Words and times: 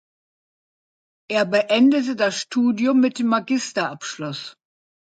Er 1.29 1.45
beendete 1.45 2.15
das 2.15 2.35
Studium 2.41 2.99
mit 3.01 3.19
dem 3.19 3.27
Magisterabschluss. 3.27 4.57